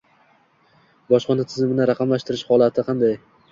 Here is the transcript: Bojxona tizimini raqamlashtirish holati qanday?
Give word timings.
Bojxona 1.15 1.45
tizimini 1.53 1.87
raqamlashtirish 1.93 2.45
holati 2.51 2.89
qanday? 2.91 3.17